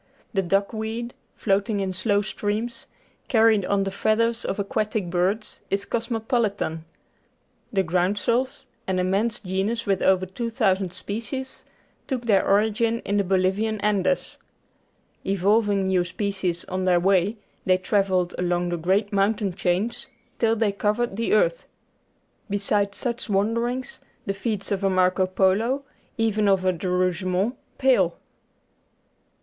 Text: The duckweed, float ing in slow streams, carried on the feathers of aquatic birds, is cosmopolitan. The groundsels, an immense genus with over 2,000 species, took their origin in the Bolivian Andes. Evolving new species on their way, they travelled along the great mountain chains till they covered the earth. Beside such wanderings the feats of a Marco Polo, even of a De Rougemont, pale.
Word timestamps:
The 0.33 0.41
duckweed, 0.41 1.13
float 1.35 1.69
ing 1.69 1.79
in 1.79 1.93
slow 1.93 2.23
streams, 2.23 2.87
carried 3.27 3.63
on 3.65 3.83
the 3.83 3.91
feathers 3.91 4.43
of 4.43 4.57
aquatic 4.57 5.11
birds, 5.11 5.61
is 5.69 5.85
cosmopolitan. 5.85 6.85
The 7.71 7.83
groundsels, 7.83 8.65
an 8.87 8.97
immense 8.97 9.39
genus 9.41 9.85
with 9.85 10.01
over 10.01 10.25
2,000 10.25 10.89
species, 10.91 11.65
took 12.07 12.23
their 12.25 12.43
origin 12.49 13.01
in 13.01 13.17
the 13.17 13.23
Bolivian 13.23 13.79
Andes. 13.81 14.39
Evolving 15.23 15.85
new 15.85 16.03
species 16.03 16.65
on 16.65 16.85
their 16.85 16.99
way, 16.99 17.37
they 17.65 17.77
travelled 17.77 18.33
along 18.39 18.69
the 18.69 18.77
great 18.77 19.13
mountain 19.13 19.53
chains 19.53 20.07
till 20.39 20.55
they 20.55 20.71
covered 20.71 21.15
the 21.15 21.33
earth. 21.33 21.67
Beside 22.49 22.95
such 22.95 23.29
wanderings 23.29 24.01
the 24.25 24.33
feats 24.33 24.71
of 24.71 24.83
a 24.83 24.89
Marco 24.89 25.27
Polo, 25.27 25.83
even 26.17 26.47
of 26.47 26.65
a 26.65 26.73
De 26.73 26.89
Rougemont, 26.89 27.55
pale. 27.77 28.17